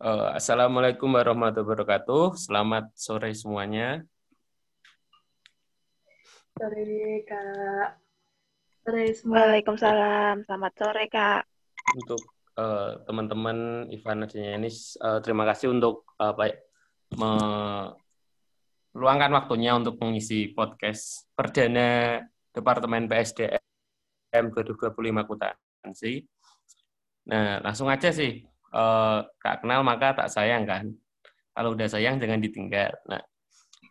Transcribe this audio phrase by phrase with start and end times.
[0.00, 2.32] Uh, Assalamualaikum warahmatullahi wabarakatuh.
[2.32, 4.00] Selamat sore semuanya.
[6.56, 8.00] Sore Kak.
[8.80, 9.44] Sore semua.
[9.44, 10.48] Waalaikumsalam.
[10.48, 11.44] Selamat sore Kak.
[12.00, 12.16] Untuk
[12.56, 16.56] uh, teman-teman Ivan dan Yanis, uh, terima kasih untuk uh, baik
[18.96, 22.24] meluangkan waktunya untuk mengisi podcast perdana
[22.56, 24.96] Departemen PSDM 2025
[25.28, 26.24] Kutansi.
[27.28, 30.90] Nah, langsung aja sih uh, tak kenal maka tak sayang kan.
[31.54, 32.94] Kalau udah sayang jangan ditinggal.
[33.10, 33.22] Nah,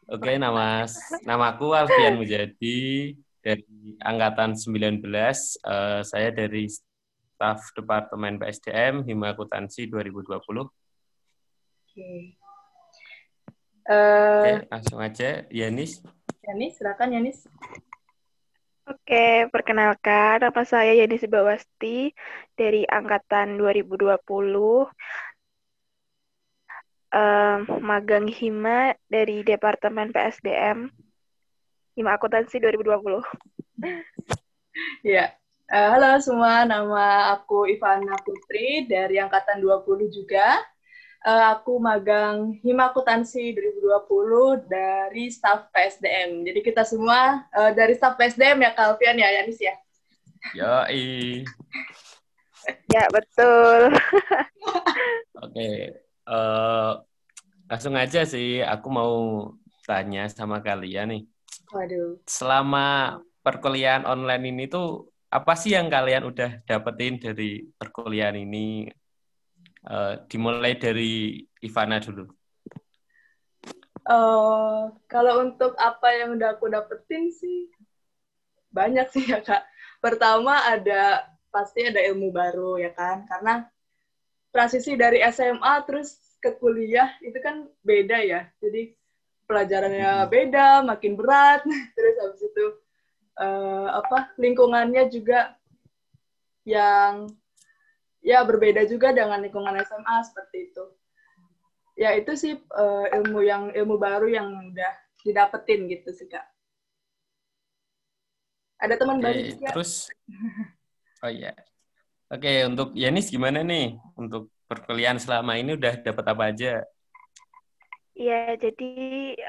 [0.10, 0.88] oke okay, nama
[1.28, 5.04] namaku Alfian Mujadi dari angkatan 19.
[5.06, 5.20] Uh,
[5.64, 10.36] eh, saya dari staf Departemen PSDM Hima Akuntansi 2020.
[10.36, 10.68] Oke.
[11.88, 12.20] Okay.
[13.90, 16.04] Uh, Oke, langsung aja Yanis.
[16.46, 17.50] Yanis, silakan Yanis.
[19.09, 22.13] Oke, perkenalkan nama saya Yani Sibawasti
[22.54, 24.05] dari angkatan 2020.
[27.09, 30.94] Um, magang Hima dari Departemen PSDM
[31.97, 33.25] Hima Akuntansi 2020.
[35.02, 35.34] Ya,
[35.73, 40.62] uh, halo semua, nama aku Ivana Putri dari angkatan 20 juga
[41.25, 46.48] uh, aku magang Hima Akuntansi 2020 dari staff PSDM.
[46.48, 49.75] Jadi kita semua uh, dari staff PSDM ya Kalvian ya Yanis ya.
[50.56, 50.88] Ya,
[52.88, 53.92] ya betul.
[55.44, 55.75] Oke, okay.
[56.28, 56.92] uh, eh,
[57.67, 58.64] langsung aja sih.
[58.64, 59.14] Aku mau
[59.84, 61.23] tanya sama kalian nih.
[61.75, 62.23] Waduh.
[62.25, 68.90] Selama perkuliahan online ini tuh apa sih yang kalian udah dapetin dari perkuliahan ini?
[69.90, 72.30] Uh, dimulai dari Ivana dulu.
[74.06, 77.73] Uh, kalau untuk apa yang udah aku dapetin sih
[78.70, 79.66] banyak sih ya kak.
[79.98, 83.66] Pertama ada pasti ada ilmu baru ya kan, karena
[84.54, 88.46] transisi dari SMA terus ke kuliah itu kan beda ya.
[88.62, 88.94] Jadi
[89.50, 90.30] pelajarannya hmm.
[90.30, 91.66] beda, makin berat.
[91.97, 92.66] Terus habis itu
[93.42, 95.58] uh, apa lingkungannya juga
[96.63, 97.34] yang
[98.19, 100.84] ya berbeda juga dengan lingkungan SMA seperti itu.
[102.00, 104.94] Ya itu sih uh, ilmu yang ilmu baru yang udah
[105.24, 106.47] didapetin gitu sih kak.
[108.80, 109.69] Ada teman Oke, baru juga.
[109.75, 109.91] Terus,
[111.19, 111.52] oh iya.
[112.31, 114.00] Oke, untuk Yanis gimana nih?
[114.16, 116.74] Untuk perkuliahan selama ini udah dapat apa aja?
[118.16, 118.91] Iya, jadi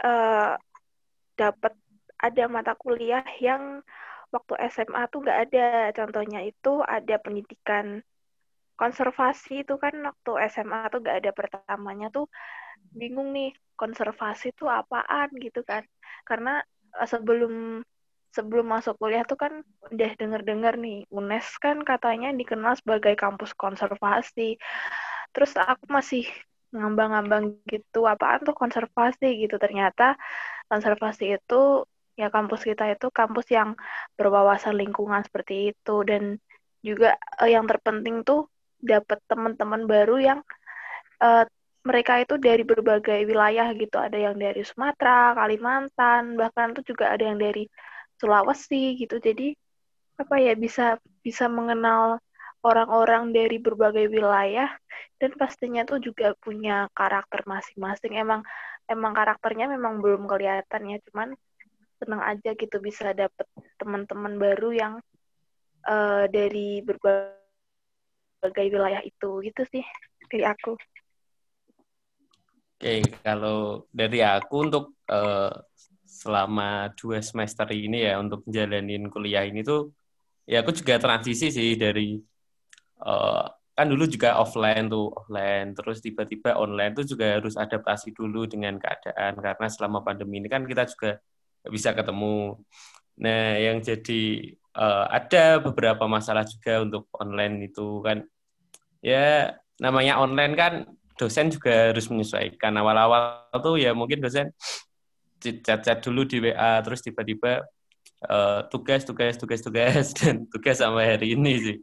[0.02, 0.58] uh,
[1.38, 1.74] dapat
[2.18, 3.86] ada mata kuliah yang
[4.34, 5.66] waktu SMA tuh nggak ada.
[5.94, 8.02] Contohnya itu ada pendidikan
[8.80, 12.26] konservasi itu kan waktu SMA tuh gak ada pertamanya tuh
[12.98, 15.82] bingung nih konservasi itu apaan gitu kan.
[16.28, 16.50] Karena
[17.00, 17.84] eh, sebelum
[18.36, 19.52] sebelum masuk kuliah tuh kan
[19.90, 24.56] udah denger-dengar nih UNES kan katanya dikenal sebagai kampus konservasi.
[25.34, 26.24] Terus aku masih
[26.70, 29.26] ngambang-ngambang gitu apaan tuh konservasi?
[29.42, 29.56] gitu.
[29.64, 30.14] Ternyata
[30.70, 31.84] konservasi itu
[32.20, 33.70] ya kampus kita itu kampus yang
[34.18, 35.94] berwawasan lingkungan seperti itu.
[36.06, 36.22] Dan
[36.88, 38.46] juga eh, yang terpenting tuh
[38.80, 40.40] dapat teman-teman baru yang
[41.20, 41.44] uh,
[41.80, 43.96] mereka itu dari berbagai wilayah gitu.
[43.96, 47.64] Ada yang dari Sumatera, Kalimantan, bahkan tuh juga ada yang dari
[48.20, 49.16] Sulawesi gitu.
[49.16, 49.56] Jadi
[50.20, 52.20] apa ya bisa bisa mengenal
[52.60, 54.68] orang-orang dari berbagai wilayah
[55.16, 58.20] dan pastinya tuh juga punya karakter masing-masing.
[58.20, 58.44] Emang
[58.84, 61.32] emang karakternya memang belum kelihatan ya, cuman
[61.96, 63.48] senang aja gitu bisa dapet
[63.80, 64.94] teman-teman baru yang
[65.88, 67.39] uh, dari berbagai
[68.40, 69.84] sebagai wilayah itu gitu sih
[70.32, 70.72] dari aku.
[72.80, 75.52] Oke, kalau dari aku untuk uh,
[76.08, 79.92] selama dua semester ini ya untuk menjalanin kuliah ini tuh
[80.48, 82.16] ya aku juga transisi sih dari
[83.04, 83.44] uh,
[83.76, 88.80] kan dulu juga offline tuh offline terus tiba-tiba online tuh juga harus adaptasi dulu dengan
[88.80, 91.20] keadaan karena selama pandemi ini kan kita juga
[91.68, 92.56] bisa ketemu.
[93.20, 98.22] Nah, yang jadi uh, ada beberapa masalah juga untuk online itu kan.
[99.00, 100.72] Ya namanya online kan
[101.16, 102.76] dosen juga harus menyesuaikan.
[102.76, 104.52] Awal-awal tuh ya mungkin dosen
[105.40, 107.64] chat-chat dulu di WA terus tiba-tiba
[108.28, 111.76] uh, tugas tugas tugas tugas dan tugas sampai hari ini sih.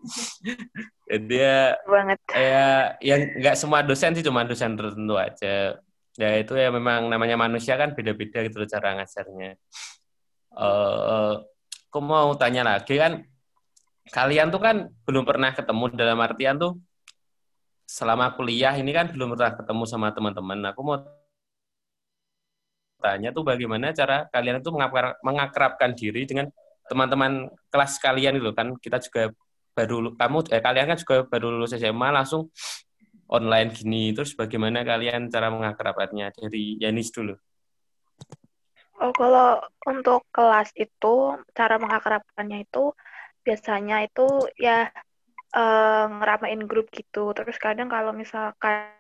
[1.08, 2.20] Jadi ya banget.
[2.34, 2.66] ya
[3.02, 5.82] yang nggak semua dosen sih cuma dosen tertentu aja.
[6.18, 9.58] Ya itu ya memang namanya manusia kan beda-beda gitu cara ngajarnya.
[10.58, 11.46] Uh,
[11.98, 13.26] aku mau tanya lagi kan
[14.14, 16.78] kalian tuh kan belum pernah ketemu dalam artian tuh
[17.90, 20.62] selama kuliah ini kan belum pernah ketemu sama teman-teman.
[20.70, 21.02] Aku mau
[23.02, 24.70] tanya tuh bagaimana cara kalian itu
[25.26, 26.54] mengakrabkan diri dengan
[26.86, 29.34] teman-teman kelas kalian itu kan kita juga
[29.74, 32.54] baru kamu eh kalian kan juga baru lulus SMA langsung
[33.26, 34.14] online gini.
[34.14, 37.34] Terus bagaimana kalian cara mengakrabannya dari Yanis dulu?
[38.98, 42.98] Oh, kalau untuk kelas itu cara mengakrabkannya itu
[43.46, 44.26] biasanya itu
[44.58, 44.90] ya
[45.54, 47.30] uh, ngeramein grup gitu.
[47.38, 48.98] Terus kadang kalau misalkan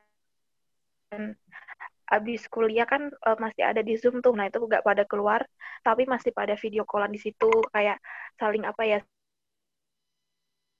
[2.07, 4.37] habis kuliah kan uh, masih ada di Zoom tuh.
[4.37, 5.41] Nah, itu nggak pada keluar,
[5.81, 7.97] tapi masih pada video callan di situ kayak
[8.37, 8.99] saling apa ya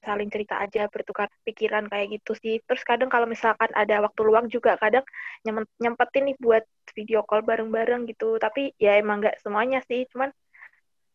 [0.07, 2.63] saling cerita aja bertukar pikiran kayak gitu sih.
[2.63, 5.03] Terus kadang kalau misalkan ada waktu luang juga kadang
[5.83, 6.63] nyempetin nih buat
[6.95, 8.39] video call bareng-bareng gitu.
[8.39, 10.31] Tapi ya emang nggak semuanya sih cuman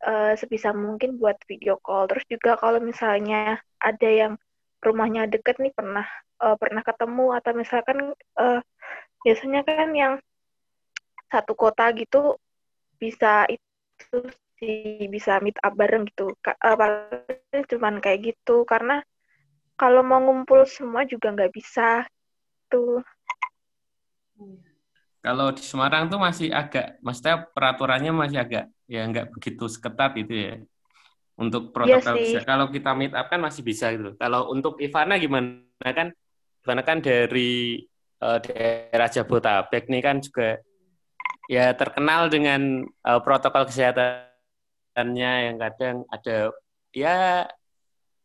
[0.04, 2.04] uh, sebisa mungkin buat video call.
[2.12, 4.36] Terus juga kalau misalnya ada yang
[4.84, 6.04] rumahnya deket nih pernah
[6.42, 7.98] uh, pernah ketemu atau misalkan
[8.36, 8.60] uh,
[9.24, 10.14] biasanya kan yang
[11.30, 12.36] satu kota gitu
[13.00, 14.18] bisa itu
[14.62, 16.30] sih bisa meet up bareng gitu.
[16.46, 16.78] Uh,
[17.66, 19.02] cuman kayak gitu karena
[19.74, 22.06] kalau mau ngumpul semua juga nggak bisa
[22.70, 23.02] tuh.
[25.22, 30.34] Kalau di Semarang tuh masih agak, maksudnya peraturannya masih agak ya nggak begitu seketat itu
[30.34, 30.54] ya.
[31.34, 34.14] Untuk iya protokol iya kalau kita meet up kan masih bisa gitu.
[34.14, 36.14] Kalau untuk Ivana gimana kan?
[36.62, 37.82] Ivana kan dari
[38.22, 40.62] uh, daerah Jabotabek nih kan juga
[41.50, 44.31] ya terkenal dengan uh, protokol kesehatan
[44.96, 46.52] yang kadang ada
[46.92, 47.48] ya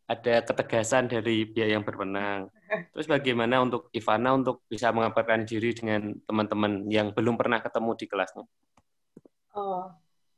[0.08, 2.48] ada ketegasan dari pihak yang berwenang.
[2.96, 8.06] Terus bagaimana untuk Ivana untuk bisa mengabarkan diri dengan teman-teman yang belum pernah ketemu di
[8.08, 8.46] kelasnya?
[9.52, 9.92] Oh,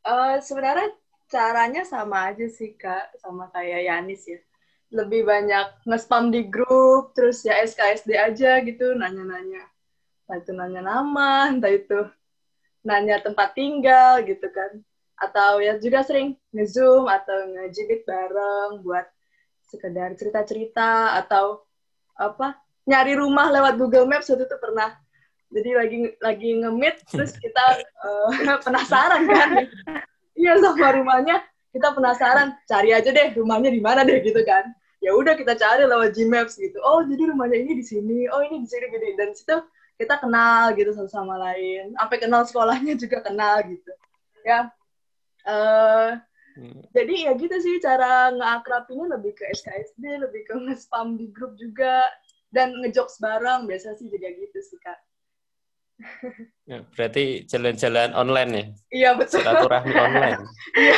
[0.05, 0.89] uh, sebenarnya
[1.29, 4.41] caranya sama aja sih kak, sama kayak Yanis ya.
[4.89, 9.69] Lebih banyak nge-spam di grup, terus ya SKSD aja gitu, nanya-nanya.
[10.25, 12.09] Entah itu nanya nama, entah itu
[12.81, 14.81] nanya tempat tinggal gitu kan
[15.19, 19.05] atau ya juga sering nge-zoom atau nge bareng buat
[19.69, 21.61] sekedar cerita-cerita atau
[22.17, 22.57] apa
[22.89, 24.31] nyari rumah lewat Google Maps.
[24.31, 24.97] Waktu itu pernah.
[25.49, 29.49] Jadi lagi lagi nge-meet terus kita uh, penasaran kan?
[30.33, 31.45] Iya sama rumahnya.
[31.69, 34.65] Kita penasaran cari aja deh rumahnya di mana deh gitu kan?
[34.99, 36.77] Ya udah kita cari lewat Gmaps gitu.
[36.81, 38.25] Oh jadi rumahnya ini di sini.
[38.29, 39.05] Oh ini di sini gitu.
[39.17, 39.57] Dan situ
[39.99, 41.93] kita kenal gitu satu sama lain.
[41.97, 43.91] Sampai kenal sekolahnya juga kenal gitu.
[44.45, 44.69] Ya
[45.47, 46.19] Uh,
[46.59, 46.81] hmm.
[46.91, 52.07] Jadi ya gitu sih cara ngeakrapinnya lebih ke SKSD, lebih ke nge-spam di grup juga
[52.49, 54.99] dan ngejokes bareng biasa sih juga gitu sih kak.
[56.63, 58.65] Ya, berarti jalan-jalan online ya?
[58.89, 59.43] Iya betul.
[59.43, 60.41] Silaturahmi online.
[60.79, 60.95] Iya.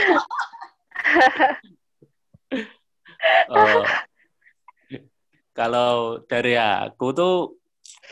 [3.58, 3.84] oh.
[5.52, 7.36] Kalau dari aku tuh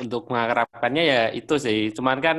[0.01, 2.37] untuk mengakrabkannya ya itu sih, cuman kan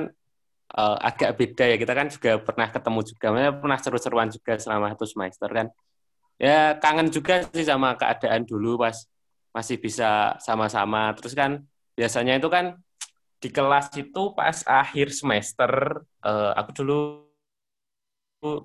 [0.76, 1.76] uh, agak beda ya.
[1.81, 3.26] Kita kan juga pernah ketemu juga
[3.56, 5.67] pernah seru-seruan juga selama satu semester kan.
[6.40, 9.06] Ya kangen juga sih sama keadaan dulu pas
[9.52, 11.12] masih bisa sama-sama.
[11.19, 11.64] Terus kan
[11.99, 12.78] biasanya itu kan
[13.40, 16.99] di kelas itu pas akhir semester uh, aku dulu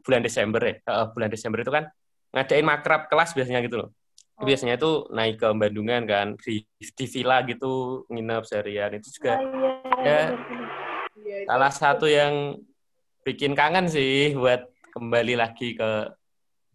[0.04, 1.88] bulan Desember ya uh, bulan Desember itu kan
[2.36, 3.90] ngadain makrab kelas biasanya gitu loh.
[4.36, 4.44] Oh.
[4.44, 8.92] biasanya itu naik ke Bandungan kan di, di villa gitu nginep seharian.
[9.00, 10.36] Itu juga oh, iya.
[10.36, 10.85] ya
[11.26, 12.62] Iya, salah satu yang
[13.26, 16.14] bikin kangen sih buat kembali lagi ke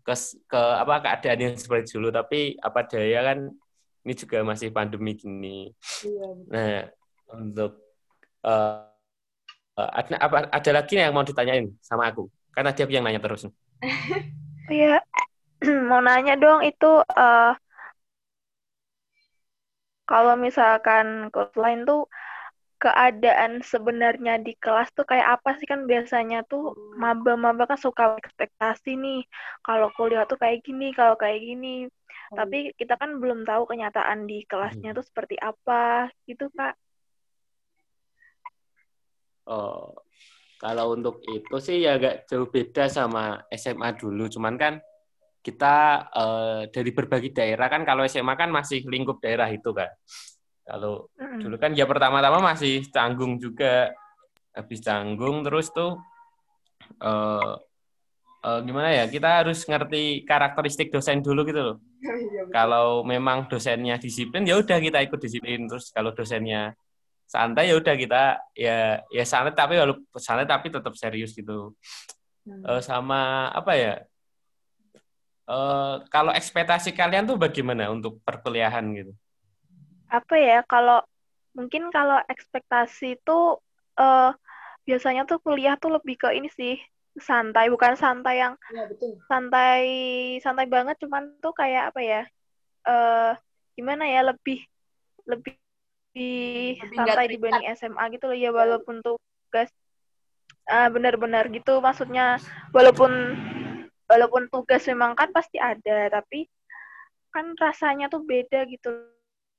[0.02, 0.14] ke,
[0.50, 3.38] ke apa keadaan yang seperti dulu tapi apa daya kan
[4.02, 5.70] ini juga masih pandemi gini.
[6.02, 6.76] Iya, nah
[7.30, 7.78] untuk
[8.42, 8.90] uh,
[9.78, 13.46] ada apa ada lagi yang mau ditanyain sama aku karena dia yang nanya terus.
[14.70, 15.02] Iya
[15.90, 17.52] mau nanya dong itu uh,
[20.06, 21.26] kalau misalkan
[21.58, 22.06] lain tuh
[22.80, 25.68] keadaan sebenarnya di kelas tuh kayak apa sih?
[25.68, 29.20] Kan biasanya tuh maba-maba kan suka ekspektasi nih
[29.62, 31.86] kalau kuliah tuh kayak gini kalau kayak gini.
[32.30, 32.46] Hmm.
[32.46, 34.98] tapi kita kan belum tahu kenyataan di kelasnya hmm.
[35.02, 36.78] tuh seperti apa gitu kak.
[39.50, 39.98] Oh
[40.60, 44.28] kalau untuk itu sih ya agak jauh beda sama SMA dulu.
[44.30, 44.78] Cuman kan
[45.40, 49.88] kita uh, dari berbagai daerah kan kalau SMA kan masih lingkup daerah itu kan
[50.70, 51.42] kalau mm.
[51.42, 53.90] dulu kan ya pertama-tama masih canggung juga,
[54.54, 55.98] habis canggung terus tuh
[57.02, 57.58] uh,
[58.46, 59.10] uh, gimana ya?
[59.10, 61.78] Kita harus ngerti karakteristik dosen dulu gitu loh.
[62.00, 65.66] Iya, kalau memang dosennya disiplin ya udah kita ikut disiplin.
[65.66, 66.72] Terus kalau dosennya
[67.26, 68.22] santai ya udah kita
[68.58, 71.74] ya ya santai tapi walaupun santai tapi tetap serius gitu.
[72.46, 72.62] Hmm.
[72.64, 73.94] Uh, sama apa ya?
[75.50, 79.12] Uh, kalau ekspektasi kalian tuh bagaimana untuk perkuliahan gitu?
[80.10, 81.00] Apa ya kalau
[81.54, 83.38] mungkin kalau ekspektasi itu
[83.98, 84.30] uh,
[84.86, 86.78] biasanya tuh kuliah tuh lebih ke ini sih
[87.18, 89.18] santai bukan santai yang ya, betul.
[89.26, 89.86] santai
[90.42, 92.22] santai banget cuman tuh kayak apa ya
[92.86, 93.34] uh,
[93.74, 94.62] gimana ya lebih
[95.26, 95.58] lebih
[96.10, 99.70] Lebih santai dibanding SMA gitu loh ya walaupun tugas
[100.66, 102.42] ah, benar-benar gitu maksudnya
[102.74, 103.10] walaupun
[104.10, 106.50] walaupun tugas memang kan pasti ada tapi
[107.30, 108.90] kan rasanya tuh beda gitu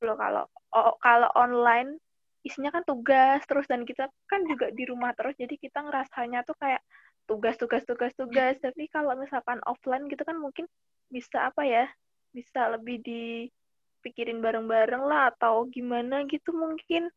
[0.02, 0.44] loh kalau
[0.74, 1.98] oh, kalau online
[2.42, 6.58] isinya kan tugas terus dan kita kan juga di rumah terus jadi kita ngerasanya tuh
[6.58, 6.82] kayak
[7.30, 10.66] tugas tugas tugas tugas tapi kalau misalkan offline gitu kan mungkin
[11.14, 11.86] bisa apa ya
[12.34, 17.14] bisa lebih dipikirin bareng-bareng lah atau gimana gitu mungkin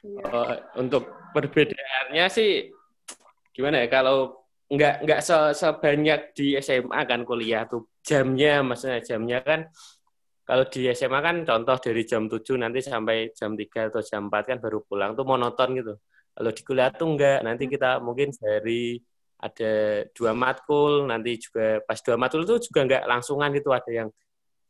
[0.00, 0.24] Iya.
[0.32, 2.72] Oh, untuk perbedaannya sih
[3.52, 9.42] gimana ya kalau nggak nggak se sebanyak di SMA kan kuliah tuh jamnya maksudnya jamnya
[9.42, 9.66] kan
[10.50, 14.50] kalau di SMA kan contoh dari jam 7 nanti sampai jam 3 atau jam 4
[14.50, 15.94] kan baru pulang tuh monoton gitu.
[16.34, 18.98] Kalau di kuliah tuh enggak, nanti kita mungkin dari
[19.38, 19.72] ada
[20.10, 24.08] dua matkul, nanti juga pas dua matkul itu juga enggak langsungan gitu, ada yang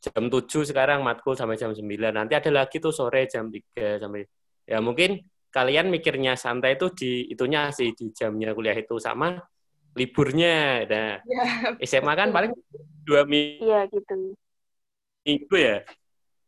[0.04, 2.12] jam 7 sekarang matkul sampai jam 9.
[2.12, 4.28] Nanti ada lagi tuh sore jam 3 sampai
[4.68, 5.16] ya mungkin
[5.48, 9.40] kalian mikirnya santai itu di itunya sih di jamnya kuliah itu sama
[9.96, 10.84] liburnya.
[10.84, 11.42] Nah, Ya,
[11.88, 12.52] SMA kan paling
[13.08, 14.36] dua minggu iya gitu
[15.24, 15.76] minggu ya?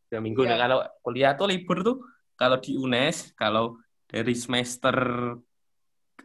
[0.08, 0.40] Dua minggu.
[0.44, 0.62] Nah Iya.
[0.68, 1.96] kalau kuliah tuh libur tuh
[2.36, 4.96] kalau di UNES kalau dari semester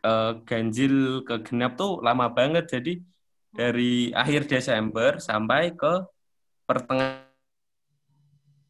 [0.04, 2.68] eh, ganjil ke genap tuh lama banget.
[2.68, 3.00] Jadi
[3.52, 6.04] dari akhir Desember sampai ke
[6.68, 7.24] pertengahan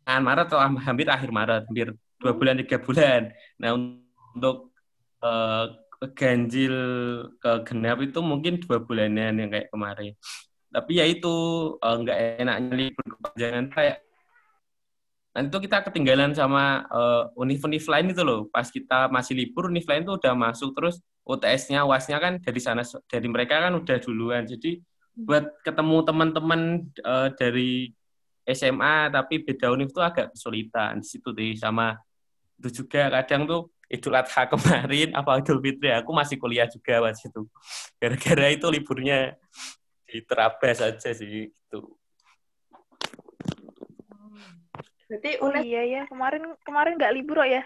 [0.08, 1.92] Maret atau hampir akhir Maret hampir
[2.22, 3.34] dua bulan tiga bulan.
[3.58, 3.74] Nah
[4.38, 4.72] untuk
[5.26, 5.66] eh,
[6.14, 6.76] ganjil
[7.42, 10.14] ke genap itu mungkin dua bulanan yang kayak kemarin
[10.72, 11.36] tapi ya itu
[11.80, 13.98] eh, nggak enaknya libur kepanjangan kayak
[15.38, 18.50] nanti tuh kita ketinggalan sama eh, univ-univ lain itu loh.
[18.50, 20.98] Pas kita masih libur univ lain tuh udah masuk terus
[21.28, 24.44] UTS-nya UAS-nya kan dari sana dari mereka kan udah duluan.
[24.50, 24.82] Jadi
[25.14, 27.72] buat ketemu teman-teman eh, dari
[28.48, 31.54] SMA tapi beda univ tuh agak kesulitan di situ deh.
[31.54, 31.94] Sama
[32.58, 37.14] itu juga kadang tuh Idul Adha kemarin apa Idul Fitri aku masih kuliah juga pas
[37.16, 37.42] itu.
[38.02, 39.38] Gara-gara itu liburnya
[40.18, 41.80] diterabas aja sih gitu.
[45.08, 47.64] berarti UNES iya ya kemarin kemarin nggak libur oh ya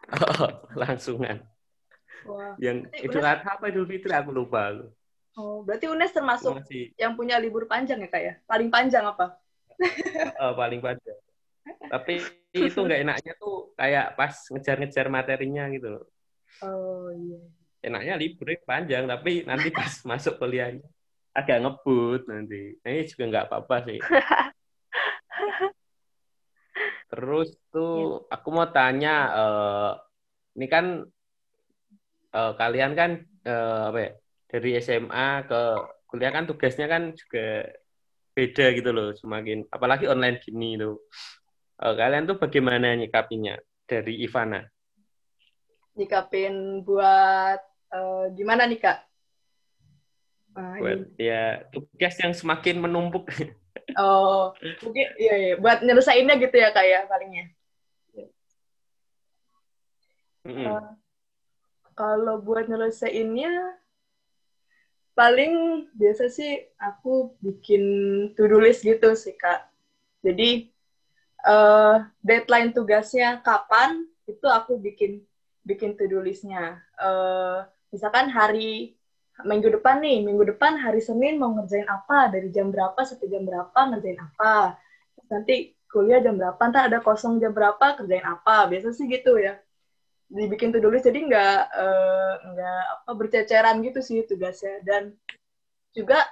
[0.80, 1.44] langsungan.
[2.24, 2.56] wah.
[2.56, 4.72] Yang Berarti Idul UNES Adha apa Idul Fitri aku lupa.
[4.72, 4.88] lu.
[5.38, 8.34] Oh, berarti UNES termasuk Masih yang punya libur panjang ya kak ya?
[8.48, 9.38] Paling panjang apa?
[9.80, 11.18] eh, paling panjang.
[11.86, 12.14] Tapi
[12.50, 16.04] itu nggak enaknya tuh kayak pas ngejar-ngejar materinya gitu loh.
[16.64, 17.40] Oh iya.
[17.80, 20.84] Enaknya liburnya panjang tapi nanti pas masuk kuliahnya
[21.40, 22.76] agak ngebut nanti.
[22.84, 23.98] Nah, ini juga nggak apa-apa sih.
[27.10, 29.92] Terus tuh aku mau tanya, eh,
[30.60, 31.02] ini kan
[32.30, 33.10] eh, kalian kan
[33.44, 34.10] eh, apa ya,
[34.46, 35.60] dari SMA ke
[36.06, 37.66] kuliah kan tugasnya kan juga
[38.30, 41.02] beda gitu loh, semakin apalagi online gini loh.
[41.82, 43.58] Eh, kalian tuh bagaimana nyikapinya
[43.90, 44.62] dari Ivana?
[45.98, 47.58] Nyikapin buat
[47.90, 49.09] eh, gimana nih kak?
[50.54, 53.28] Ah, Buat ya tugas yang semakin menumpuk.
[53.98, 54.54] Oh,
[54.86, 55.54] mungkin iya iya.
[55.58, 57.50] Buat nyelesainnya gitu ya kak ya palingnya.
[60.46, 60.66] Mm-mm.
[60.66, 60.90] Eh,
[61.98, 63.50] kalau buat nyelesainnya
[65.18, 67.82] paling biasa sih aku bikin
[68.38, 69.66] to-do list gitu sih kak.
[70.22, 70.70] Jadi
[71.50, 75.26] eh, deadline tugasnya kapan itu aku bikin
[75.66, 76.78] bikin to-do listnya.
[76.94, 77.58] Eh,
[77.90, 78.94] misalkan hari
[79.46, 83.42] minggu depan nih, minggu depan hari Senin mau ngerjain apa, dari jam berapa sampai jam
[83.44, 84.78] berapa ngerjain apa.
[85.30, 88.70] Nanti kuliah jam berapa, ntar ada kosong jam berapa kerjain apa.
[88.70, 89.58] Biasa sih gitu ya.
[90.30, 94.78] Dibikin to-do list jadi nggak eh, nggak apa berceceran gitu sih tugasnya.
[94.86, 95.14] Dan
[95.90, 96.22] juga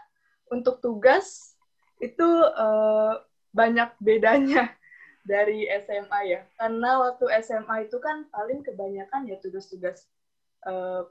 [0.48, 1.58] untuk tugas
[1.98, 3.12] itu eh,
[3.52, 4.70] banyak bedanya
[5.30, 6.40] dari SMA ya.
[6.56, 10.06] Karena waktu SMA itu kan paling kebanyakan ya tugas-tugas
[10.64, 11.02] eh,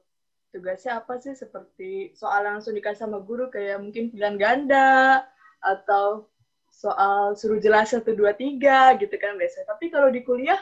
[0.51, 5.24] tugasnya apa sih seperti soal langsung dikasih sama guru kayak mungkin pilihan ganda
[5.60, 6.32] atau
[6.72, 9.74] soal suruh jelas satu dua tiga gitu kan biasanya.
[9.74, 10.60] Tapi kalau di kuliah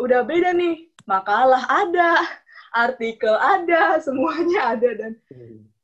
[0.00, 2.16] udah beda nih, makalah ada,
[2.72, 5.12] artikel ada, semuanya ada dan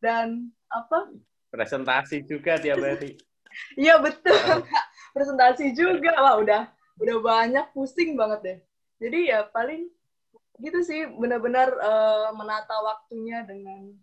[0.00, 0.26] dan
[0.72, 1.12] apa?
[1.52, 3.20] Presentasi juga tiap hari.
[3.76, 4.64] Iya betul,
[5.16, 6.62] presentasi juga, wah udah
[6.98, 8.58] udah banyak pusing banget deh.
[8.98, 9.86] Jadi ya paling
[10.58, 13.94] gitu sih benar-benar eh, menata waktunya dengan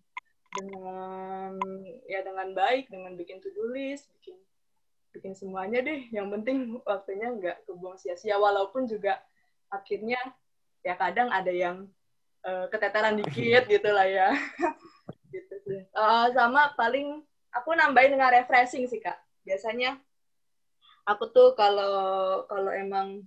[0.56, 1.60] dengan
[2.08, 4.40] ya dengan baik dengan bikin to-do list bikin
[5.16, 6.12] bikin semuanya deh.
[6.12, 9.24] Yang penting waktunya nggak kebuang sia-sia walaupun juga
[9.72, 10.20] akhirnya
[10.84, 11.88] ya kadang ada yang
[12.44, 14.30] eh, keteteran dikit gitu lah ya.
[15.36, 15.82] Gitu sih.
[15.84, 19.20] Eh, sama paling aku nambahin dengan refreshing sih kak.
[19.44, 20.00] Biasanya
[21.08, 23.24] aku tuh kalau kalau emang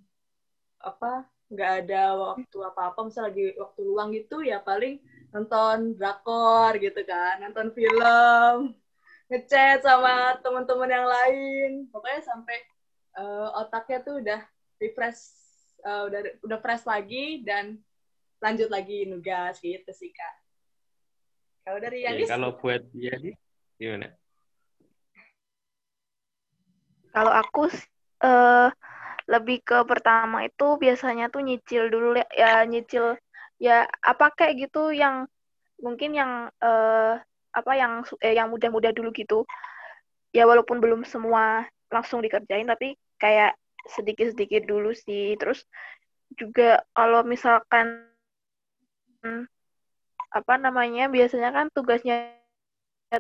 [0.82, 5.00] apa nggak ada waktu apa-apa misal lagi waktu luang gitu ya paling
[5.32, 8.76] nonton drakor gitu kan nonton film
[9.28, 11.70] ngechat sama teman-teman yang lain.
[11.92, 12.58] Pokoknya sampai
[13.20, 14.40] uh, otaknya tuh udah
[14.80, 15.20] refresh
[15.84, 17.76] uh, udah udah fresh lagi dan
[18.40, 20.34] lanjut lagi nugas gitu sih kak.
[21.68, 23.36] Kalau dari Ya, Yanis kalau buat Yani
[23.76, 24.08] gimana?
[27.12, 27.68] Kalau aku
[28.24, 28.68] eh
[29.28, 33.20] lebih ke pertama itu biasanya tuh nyicil dulu ya, nyicil
[33.60, 35.28] ya apa kayak gitu yang
[35.78, 36.32] mungkin yang
[36.64, 37.14] eh
[37.52, 37.92] apa yang
[38.24, 39.44] eh, yang mudah-mudah dulu gitu.
[40.32, 43.56] Ya walaupun belum semua langsung dikerjain tapi kayak
[43.92, 45.36] sedikit-sedikit dulu sih.
[45.36, 45.64] Terus
[46.36, 48.08] juga kalau misalkan
[50.28, 52.32] apa namanya biasanya kan tugasnya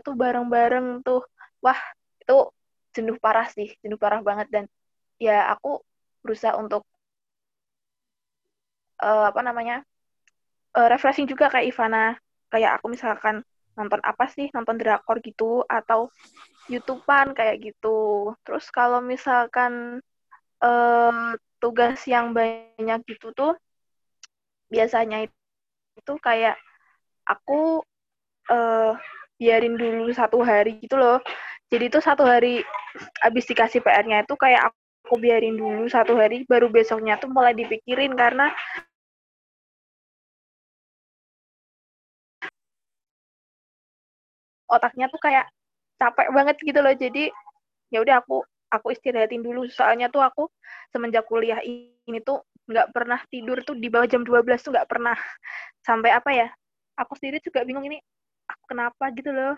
[0.04, 1.24] tuh bareng-bareng tuh.
[1.64, 1.80] Wah,
[2.22, 2.36] itu
[2.94, 4.64] jenuh parah sih, jenuh parah banget dan
[5.18, 5.82] ya aku
[6.22, 6.82] berusaha untuk
[9.02, 9.82] eh, apa namanya
[10.76, 12.16] eh, refreshing juga kayak Ivana.
[12.48, 13.44] Kayak aku misalkan
[13.76, 16.10] nonton apa sih nonton drakor gitu atau
[16.72, 18.32] YouTubean kayak gitu.
[18.44, 20.02] Terus kalau misalkan
[20.64, 21.28] eh,
[21.62, 23.52] tugas yang banyak gitu tuh
[24.68, 25.26] biasanya
[25.98, 26.56] itu kayak
[27.24, 27.82] aku
[28.50, 28.92] eh,
[29.38, 31.22] biarin dulu satu hari gitu loh.
[31.68, 32.64] Jadi tuh satu hari
[33.22, 34.72] abis dikasih PR-nya itu kayak
[35.08, 38.52] aku biarin dulu satu hari baru besoknya tuh mulai dipikirin karena
[44.68, 45.48] otaknya tuh kayak
[45.96, 47.32] capek banget gitu loh jadi
[47.88, 50.52] ya udah aku aku istirahatin dulu soalnya tuh aku
[50.92, 55.16] semenjak kuliah ini tuh nggak pernah tidur tuh di bawah jam 12 tuh nggak pernah
[55.88, 56.48] sampai apa ya
[57.00, 57.96] aku sendiri juga bingung ini
[58.44, 59.56] aku kenapa gitu loh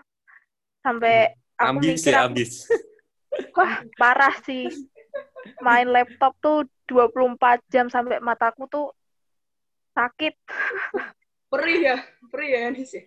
[0.79, 2.51] sampai aku Ambis mikir ya, aku ambis.
[3.57, 4.90] Wah, parah sih.
[5.61, 8.85] Main laptop tuh 24 jam sampai mataku tuh
[9.95, 10.33] sakit.
[11.51, 11.95] perih ya
[12.31, 13.03] perih ya Yanis ya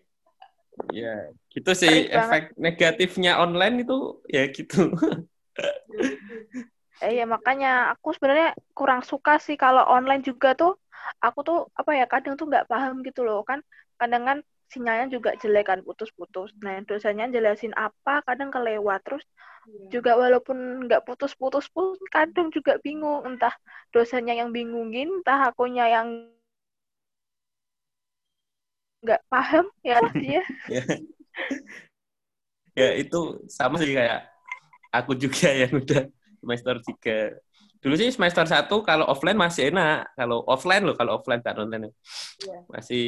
[0.90, 2.18] Ya, gitu sih Perih banget.
[2.18, 4.90] efek negatifnya online itu ya gitu.
[6.98, 10.74] Eh ya makanya aku sebenarnya kurang suka sih kalau online juga tuh
[11.22, 13.62] aku tuh apa ya kadang tuh nggak paham gitu loh kan
[14.00, 14.38] kadang kan
[14.74, 16.50] sinyalnya juga jelek kan putus-putus.
[16.64, 19.24] Nah dosennya jelasin apa kadang kelewat terus
[19.64, 19.88] Iya.
[19.96, 23.54] juga walaupun nggak putus-putus pun kadang juga bingung entah
[23.96, 26.08] dosennya yang bingungin entah akunya yang
[29.04, 30.00] nggak paham ya
[30.34, 30.42] ya.
[30.68, 30.82] ya.
[32.80, 33.16] ya itu
[33.50, 34.18] sama sih kayak
[34.96, 36.02] aku juga yang udah
[36.40, 37.16] semester 3.
[37.84, 40.16] Dulu sih semester 1 kalau offline masih enak.
[40.16, 41.92] Kalau offline loh, kalau offline kan online.
[42.40, 42.56] Iya.
[42.72, 43.04] Masih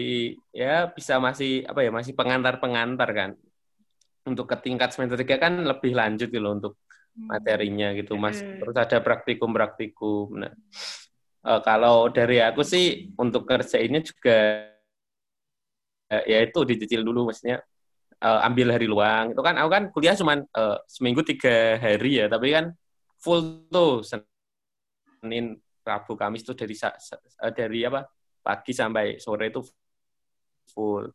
[0.52, 3.30] ya bisa masih apa ya, masih pengantar-pengantar kan.
[4.28, 6.76] Untuk ke tingkat semester 3 kan lebih lanjut gitu loh untuk
[7.16, 8.60] materinya gitu mas Hmm.
[8.60, 10.52] terus ada praktikum-praktikum nah
[11.48, 14.68] eh, kalau dari aku sih untuk kerjainnya juga
[16.12, 17.64] eh, ya itu dicicil dulu maksudnya
[18.20, 20.44] eh, ambil hari luang itu kan aku kan kuliah cuma
[20.84, 22.76] seminggu tiga hari ya tapi kan
[23.16, 24.04] full tuh
[25.26, 28.06] Senin Rabu Kamis tuh dari eh, dari apa
[28.40, 29.58] pagi sampai sore itu
[30.70, 31.10] full.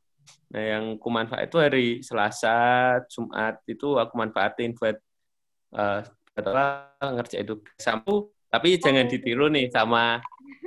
[0.52, 5.00] Nah yang ku manfaat itu hari Selasa Jumat itu aku manfaatin buat
[5.72, 10.20] eh apa ngerjain itu sampu tapi jangan ditiru nih sama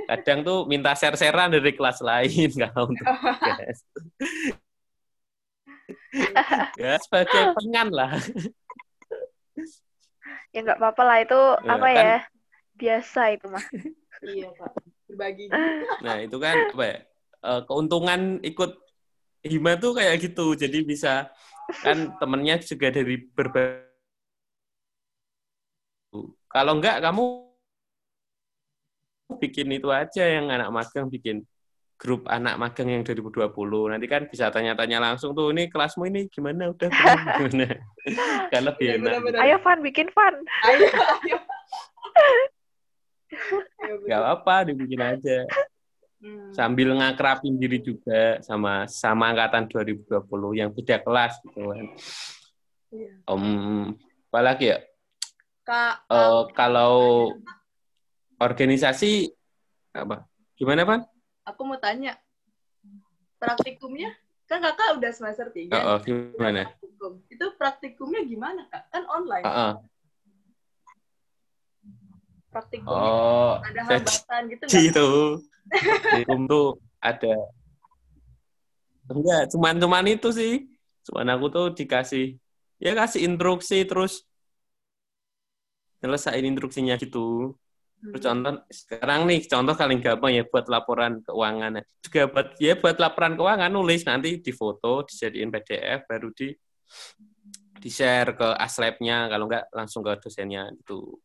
[0.08, 3.78] kadang tuh minta share-sharean dari kelas lain kalau untuk tugas.
[6.80, 8.12] ya sebagai pengan lah.
[10.52, 12.16] Ya nggak apa-apa lah itu Ya, apa kan- ya
[12.74, 13.64] biasa itu mah.
[14.34, 14.72] iya pak
[15.04, 15.46] berbagi
[16.04, 16.98] nah itu kan apa ya
[17.44, 18.72] eh, keuntungan ikut
[19.44, 21.28] hima tuh kayak gitu jadi bisa
[21.84, 23.92] kan temennya juga dari berbagai
[26.48, 27.24] kalau enggak kamu
[29.42, 31.42] bikin itu aja yang anak magang bikin
[31.98, 33.50] grup anak magang yang 2020
[33.90, 37.18] nanti kan bisa tanya-tanya langsung tuh ini kelasmu ini gimana udah belum?
[37.38, 37.66] gimana
[38.52, 39.40] kan lebih enak Benar-benar.
[39.42, 40.34] Ayo Van bikin Van.
[40.68, 40.86] ayo
[41.26, 41.38] ayo
[43.84, 45.38] Ayo, nggak apa dibikin aja.
[46.24, 46.56] Hmm.
[46.56, 51.86] sambil ngakrapin diri juga sama sama angkatan 2020 yang beda kelas gitu kan.
[52.88, 53.12] Iya.
[53.28, 53.44] Om
[54.32, 54.78] apalagi ya?
[55.68, 57.28] Kak Eh, kalau
[58.40, 59.36] organisasi
[59.92, 60.24] apa?
[60.56, 61.04] Gimana pan
[61.44, 62.16] aku mau tanya
[63.36, 64.16] praktikumnya?
[64.44, 65.76] Kan kakak udah semester tiga.
[65.80, 66.68] Oh, oh, gimana?
[66.68, 67.12] Praktikum.
[67.32, 68.92] Itu praktikumnya gimana kak?
[68.92, 69.44] Kan online.
[69.44, 69.72] Oh, oh.
[72.54, 74.78] Praktikumnya oh ada hambatan gitu nggak?
[74.86, 75.08] gitu
[76.22, 76.68] Hukum tuh
[77.00, 77.34] ada.
[79.08, 80.54] Enggak cuman cuman itu sih.
[81.04, 82.40] Cuman aku tuh dikasih
[82.80, 84.24] ya kasih instruksi terus
[86.00, 87.56] nyelesain instruksinya gitu.
[88.04, 91.80] Terus contoh sekarang nih contoh paling gampang ya buat laporan keuangan.
[92.04, 96.52] Juga buat ya buat laporan keuangan nulis nanti di foto dijadiin PDF baru di
[97.80, 99.28] di share ke aslabnya.
[99.32, 101.16] Kalau enggak langsung ke dosennya itu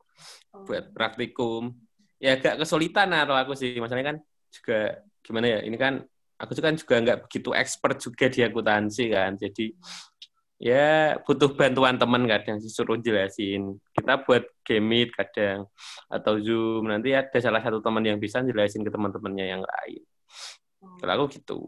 [0.55, 0.65] Oh.
[0.65, 1.75] buat praktikum.
[2.19, 4.17] Ya agak kesulitan nah, kalau aku sih masalahnya kan
[4.51, 4.79] juga
[5.23, 6.03] gimana ya ini kan
[6.39, 9.65] aku tuh kan juga nggak begitu expert juga di akuntansi kan jadi
[10.59, 15.67] ya butuh bantuan teman kadang disuruh jelasin kita buat gamit kadang
[16.11, 20.03] atau zoom nanti ada salah satu teman yang bisa jelasin ke teman-temannya yang lain
[20.79, 20.95] Oh.
[20.95, 21.59] kalau aku gitu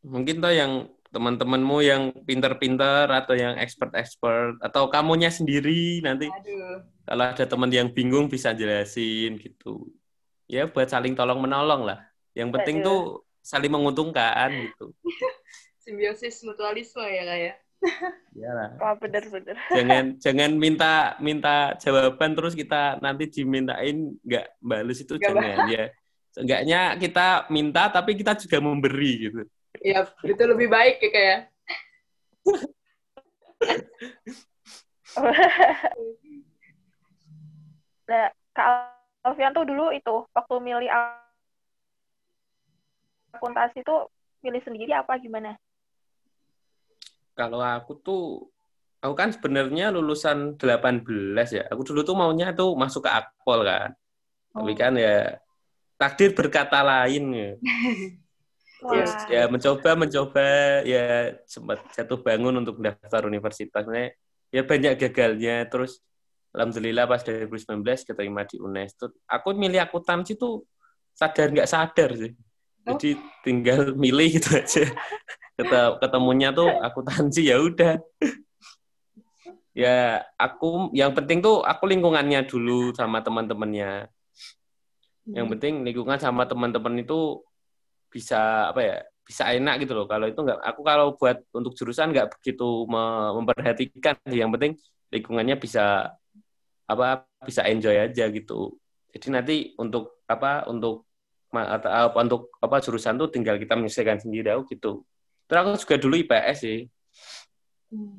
[0.00, 6.82] mungkin tuh yang teman-temanmu yang pinter-pinter atau yang expert-expert atau kamunya sendiri nanti Aduh.
[7.06, 9.86] kalau ada teman yang bingung bisa jelasin gitu
[10.50, 12.02] ya buat saling tolong menolong lah
[12.34, 12.86] yang penting Aduh.
[12.90, 13.00] tuh
[13.46, 14.90] saling menguntungkan gitu
[15.84, 17.54] Simbiosis mutualisme ya kak ya.
[18.32, 18.68] Iyalah.
[18.80, 19.52] Wah, bener-bener.
[19.68, 25.84] jangan jangan minta minta jawaban terus kita nanti dimintain nggak balas itu Nggak jangan ya
[26.34, 29.42] seenggaknya kita minta tapi kita juga memberi gitu
[29.84, 31.38] Iya, itu lebih baik ya kak ya.
[38.08, 38.68] nah, Kak
[39.24, 40.88] Alfian tuh dulu itu waktu milih
[43.36, 44.08] akuntansi tuh
[44.40, 45.56] milih sendiri apa gimana?
[47.34, 48.46] kalau aku tuh
[49.02, 51.02] aku kan sebenarnya lulusan 18
[51.50, 53.90] ya aku dulu tuh maunya tuh masuk ke akpol kan
[54.54, 54.78] tapi Oh.
[54.78, 55.42] kan ya
[55.98, 57.50] takdir berkata lain ya
[58.92, 60.46] Yes, ya mencoba mencoba
[60.84, 63.88] ya sempat jatuh bangun untuk daftar universitas.
[63.88, 64.12] Sebenarnya
[64.52, 65.56] ya banyak gagalnya.
[65.72, 66.04] Terus
[66.52, 70.68] alhamdulillah pas 2019 keterima di UNES tuh aku milih akuntansi tuh
[71.16, 72.32] sadar nggak sadar sih.
[72.84, 73.00] Oh.
[73.00, 74.84] jadi tinggal milih gitu aja.
[76.02, 77.96] Ketemunya tuh akuntansi ya udah.
[79.72, 84.12] Ya aku yang penting tuh aku lingkungannya dulu sama teman-temannya.
[85.24, 87.40] Yang penting lingkungan sama teman-teman itu
[88.14, 88.96] bisa apa ya
[89.26, 93.32] bisa enak gitu loh kalau itu nggak aku kalau buat untuk jurusan nggak begitu me-
[93.42, 94.78] memperhatikan yang penting
[95.10, 96.14] lingkungannya bisa
[96.86, 98.78] apa bisa enjoy aja gitu
[99.10, 101.08] jadi nanti untuk apa untuk
[101.50, 105.02] atau apa, untuk apa jurusan tuh tinggal kita menyesuaikan sendiri aku gitu
[105.50, 106.78] terus aku juga dulu IPS sih
[107.94, 108.18] Hmm.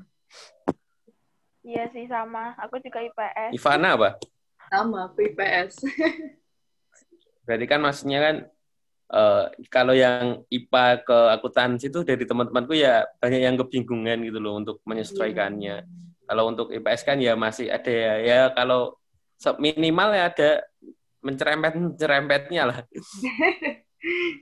[1.67, 2.55] iya sih sama.
[2.63, 3.51] Aku juga IPS.
[3.60, 4.10] Ivana apa
[4.71, 5.84] Sama, aku IPS.
[7.45, 8.36] berarti kan maksudnya kan
[9.11, 14.57] eh, kalau yang IPA ke akuntansi itu dari teman-temanku ya banyak yang kebingungan gitu loh
[14.57, 15.85] untuk menyesuaikannya.
[16.25, 18.97] Kalau untuk IPS kan ya masih ada ya, ya kalau
[19.61, 20.49] minimal ya ada
[21.21, 22.79] mencerempet mencerempetnya lah.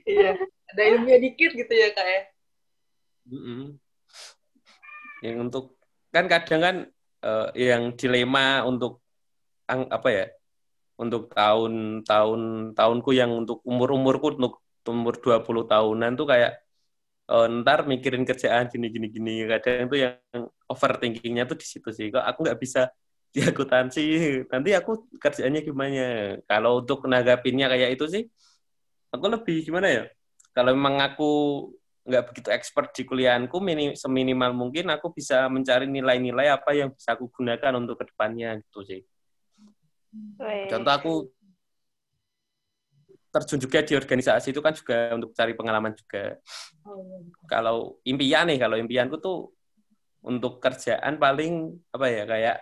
[0.04, 0.36] Iya,
[0.68, 2.22] ada ilmunya dikit gitu ya kak ya.
[3.32, 3.80] Mm-mm.
[5.24, 5.64] Yang untuk
[6.12, 6.76] kan kadang kan
[7.24, 9.00] eh, yang dilema untuk
[9.64, 10.26] ang- apa ya?
[10.94, 16.52] Untuk tahun-tahun tahunku yang untuk umur-umurku untuk umur 20 tahunan tuh kayak
[17.30, 19.32] eh, ntar mikirin kerjaan gini gini gini.
[19.50, 22.06] Kadang itu yang overthinkingnya tuh di situ sih.
[22.14, 22.80] Kok aku nggak bisa
[23.34, 24.02] di akuntansi?
[24.52, 26.04] Nanti aku kerjaannya gimana?
[26.46, 28.22] Kalau untuk menanggapinya kayak itu sih
[29.14, 30.04] aku lebih gimana ya?
[30.54, 31.30] Kalau memang aku
[32.04, 37.16] nggak begitu expert di kuliahanku mini, seminimal mungkin aku bisa mencari nilai-nilai apa yang bisa
[37.16, 39.00] aku gunakan untuk ke depannya gitu sih
[40.40, 40.68] Weh.
[40.70, 41.12] contoh aku
[43.34, 46.38] terjun juga di organisasi itu kan juga untuk cari pengalaman juga
[46.84, 47.16] Oh, iya.
[47.48, 49.48] kalau impian nih kalau impianku tuh
[50.20, 52.56] untuk kerjaan paling apa ya kayak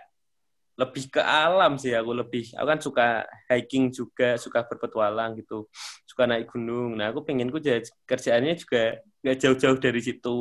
[0.79, 3.07] lebih ke alam sih aku lebih aku kan suka
[3.51, 5.67] hiking juga suka berpetualang gitu
[6.07, 10.35] suka naik gunung nah aku pengenku jadi kerjaannya juga nggak jauh-jauh dari situ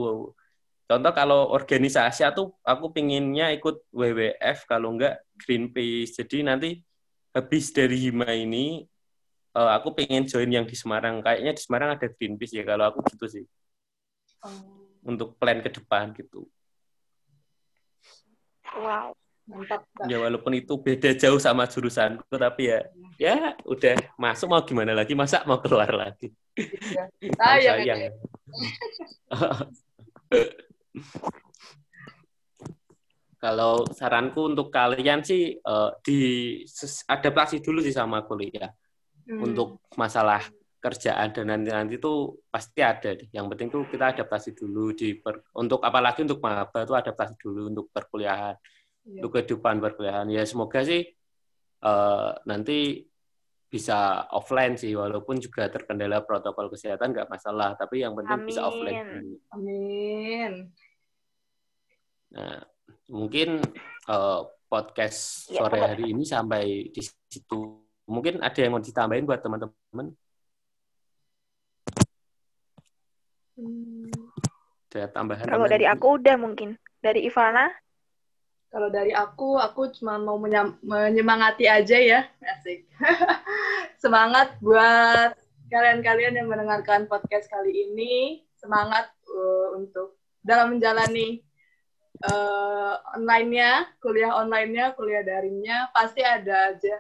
[0.87, 6.79] contoh kalau organisasi atau aku pengennya ikut WWF kalau enggak Greenpeace jadi nanti
[7.33, 8.85] habis dari Hima ini
[9.57, 13.01] eh, aku pengen join yang di Semarang kayaknya di Semarang ada Greenpeace ya kalau aku
[13.13, 13.45] gitu sih
[14.43, 16.51] Oh, untuk plan ke depan gitu.
[18.75, 19.15] Wow.
[19.47, 19.87] mantap.
[20.11, 22.79] Ya walaupun itu beda jauh sama jurusanku tapi ya
[23.19, 26.35] ya udah masuk mau gimana lagi masa mau keluar lagi.
[26.59, 27.07] Iya.
[27.39, 28.15] Kan Sayang, ya, sayang.
[33.43, 36.21] Kalau saranku untuk kalian sih eh, di
[37.11, 38.71] adaptasi dulu sih sama kuliah
[39.23, 39.39] Hmm.
[39.39, 40.43] untuk masalah
[40.83, 43.15] kerjaan dan nanti nanti itu pasti ada.
[43.31, 47.71] Yang penting tuh kita adaptasi dulu di per- untuk apalagi untuk maba tuh adaptasi dulu
[47.71, 48.59] untuk perkuliahan.
[49.03, 49.19] Iya.
[49.19, 50.27] untuk kehidupan perkuliahan.
[50.31, 51.03] Ya semoga sih
[51.83, 53.03] eh, nanti
[53.67, 57.73] bisa offline sih, walaupun juga terkendala protokol kesehatan nggak masalah.
[57.79, 59.01] Tapi yang penting bisa offline.
[59.03, 59.27] Amin.
[59.55, 60.53] Amin.
[62.37, 62.59] Nah,
[63.09, 63.61] mungkin
[64.09, 65.89] eh, podcast Ya, sore benar.
[65.93, 67.85] hari ini sampai di situ.
[68.09, 70.17] Mungkin ada yang mau ditambahin buat teman-teman?
[73.57, 74.09] Hmm,
[74.91, 75.45] Ada tambahan?
[75.45, 76.77] Kalau dari aku udah mungkin.
[77.03, 77.69] Dari Ivana,
[78.73, 80.41] Kalau dari aku, aku cuma mau
[80.81, 82.25] menyemangati aja ya.
[82.41, 82.89] Asik.
[84.03, 85.37] Semangat buat
[85.69, 88.41] kalian-kalian yang mendengarkan podcast kali ini.
[88.57, 91.45] Semangat uh, untuk dalam menjalani
[92.29, 95.91] uh, online-nya, kuliah online-nya, kuliah daringnya.
[95.91, 96.97] Pasti ada aja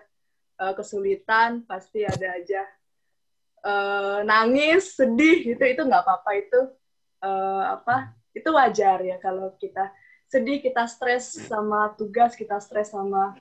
[0.63, 2.63] uh, kesulitan, pasti ada aja
[3.67, 5.63] uh, nangis, sedih, gitu.
[5.63, 6.31] Itu nggak apa-apa.
[6.39, 6.61] Itu
[7.23, 8.15] uh, apa?
[8.33, 9.93] Itu wajar ya kalau kita
[10.27, 13.37] sedih, kita stres sama tugas, kita stres sama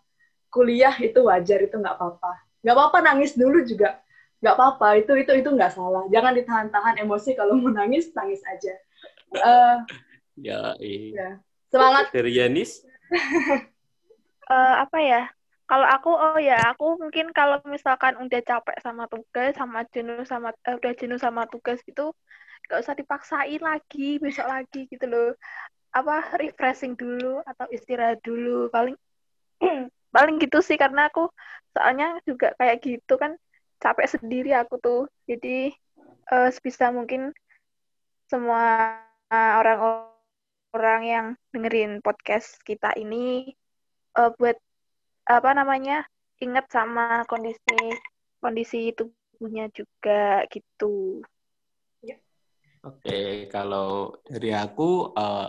[0.51, 2.33] kuliah itu wajar, itu nggak apa-apa.
[2.61, 4.03] Nggak apa-apa nangis dulu juga,
[4.43, 4.87] nggak apa-apa.
[4.99, 6.03] Itu itu itu nggak salah.
[6.11, 8.75] Jangan ditahan-tahan emosi kalau mau nangis, nangis aja.
[9.31, 9.77] Eh,
[10.41, 11.11] Ya, iya.
[11.13, 11.29] ya.
[11.71, 12.11] Semangat.
[12.11, 12.83] Dari Yanis?
[14.51, 15.31] eh, apa ya?
[15.71, 20.51] Kalau aku, oh ya, aku mungkin kalau misalkan udah capek sama tugas, sama jenuh sama
[20.67, 22.11] eh, udah jenuh sama tugas itu,
[22.67, 25.31] gak usah dipaksain lagi, besok lagi gitu loh.
[25.95, 28.99] Apa refreshing dulu atau istirahat dulu paling
[30.15, 31.31] paling gitu sih karena aku
[31.71, 33.39] soalnya juga kayak gitu kan
[33.79, 35.07] capek sendiri aku tuh.
[35.23, 35.71] Jadi
[36.35, 37.31] eh, sebisa mungkin
[38.27, 38.99] semua
[39.31, 40.10] orang-orang
[40.79, 43.51] yang dengerin podcast kita ini
[44.15, 44.55] eh, buat
[45.27, 46.07] apa namanya
[46.41, 47.93] ingat sama kondisi
[48.41, 51.21] kondisi tubuhnya juga gitu.
[52.81, 55.47] Oke, kalau dari aku, eh,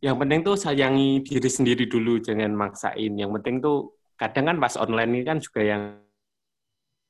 [0.00, 3.12] yang penting tuh sayangi diri sendiri dulu, jangan maksain.
[3.20, 6.00] Yang penting tuh, kadang kan pas online ini kan juga yang,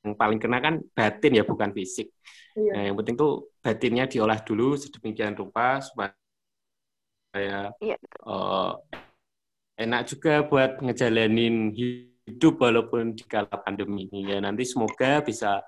[0.03, 2.11] yang paling kena kan batin ya, bukan fisik.
[2.59, 2.71] Iya.
[2.75, 6.11] Nah, yang penting tuh batinnya diolah dulu sedemikian rupa supaya
[7.31, 7.73] Iya.
[8.03, 8.71] eh,
[9.81, 14.37] enak juga buat ngejalanin hidup walaupun di kala pandemi ini ya.
[14.43, 15.63] Nanti semoga bisa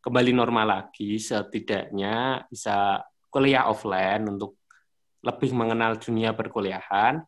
[0.00, 3.02] kembali normal lagi, setidaknya bisa
[3.32, 4.60] kuliah offline untuk
[5.24, 7.24] lebih mengenal dunia perkuliahan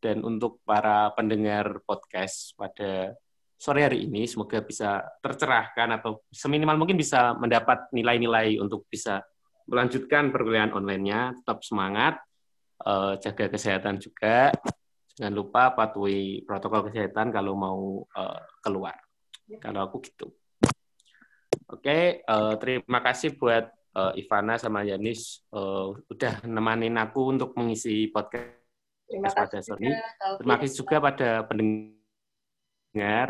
[0.00, 3.12] dan untuk para pendengar podcast pada
[3.60, 9.20] sore hari ini semoga bisa tercerahkan atau seminimal mungkin bisa mendapat nilai-nilai untuk bisa
[9.68, 11.36] melanjutkan perkuliahan online-nya.
[11.42, 12.16] Tetap semangat,
[12.86, 14.52] eh, jaga kesehatan juga.
[15.18, 18.96] Jangan lupa patuhi protokol kesehatan kalau mau eh, keluar.
[19.58, 20.30] Kalau aku gitu.
[21.70, 28.10] Oke, eh, terima kasih buat eh, Ivana sama Yanis eh, udah nemanin aku untuk mengisi
[28.10, 28.60] podcast
[29.10, 29.98] Terima pada kasih juga.
[30.22, 30.38] Kalvi.
[30.38, 33.26] Terima kasih juga pada pendengar.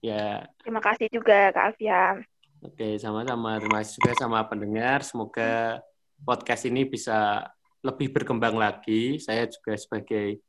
[0.00, 2.24] Ya, Terima kasih juga Kak Alfian.
[2.60, 3.56] Oke, sama-sama.
[3.56, 5.00] Terima kasih juga sama pendengar.
[5.00, 5.80] Semoga
[6.28, 7.48] podcast ini bisa
[7.80, 9.16] lebih berkembang lagi.
[9.20, 10.40] Saya juga sebagai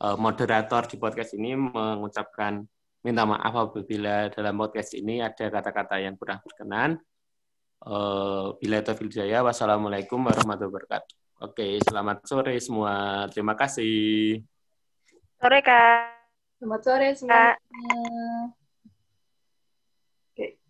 [0.00, 2.64] eh, moderator di podcast ini mengucapkan
[3.04, 6.96] minta maaf apabila dalam podcast ini ada kata-kata yang kurang berkenan.
[7.84, 11.14] Eh, Bila taufiq hidayah, wassalamualaikum warahmatullahi wabarakatuh.
[11.44, 13.26] Oke, selamat sore semua.
[13.28, 14.40] Terima kasih.
[15.36, 16.14] Sore Kak.
[16.56, 17.60] Selamat sore semuanya.